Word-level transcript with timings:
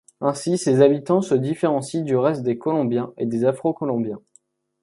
Ainsi, 0.19 0.57
ses 0.57 0.81
habitants 0.81 1.21
se 1.21 1.35
différencient 1.35 2.01
du 2.01 2.17
reste 2.17 2.41
des 2.41 2.57
Colombiens 2.57 3.13
et 3.19 3.27
des 3.27 3.45
Afro-Colombiens. 3.45 4.17